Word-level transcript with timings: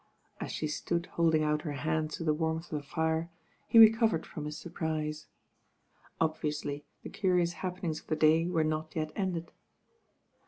As 0.39 0.51
she 0.51 0.65
stood 0.67 1.05
holding 1.13 1.43
out 1.43 1.61
her 1.61 1.73
hands 1.73 2.15
to 2.15 2.23
the 2.23 2.33
warmth 2.33 2.71
of 2.73 2.81
the 2.81 2.83
fire, 2.87 3.29
he 3.67 3.77
recovered 3.77 4.25
from 4.25 4.45
his 4.45 4.57
surprise. 4.57 5.27
Obvi 6.19 6.47
ously 6.47 6.85
the 7.03 7.09
curious 7.09 7.53
happenings 7.61 7.99
of 7.99 8.07
the 8.07 8.15
day 8.15 8.47
were 8.47 8.63
not 8.63 8.95
yet 8.95 9.11
ended. 9.15 9.51